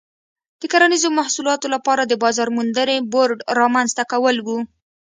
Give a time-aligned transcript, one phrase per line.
[0.59, 4.47] د کرنیزو محصولاتو لپاره د بازار موندنې بورډ رامنځته کول و.